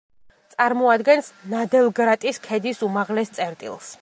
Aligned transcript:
წარმოადგენს 0.53 1.29
ნადელგრატის 1.53 2.43
ქედის 2.49 2.85
უმაღლეს 2.89 3.37
წერტილს. 3.41 3.97